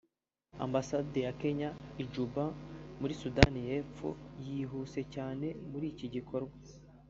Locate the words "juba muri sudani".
2.13-3.59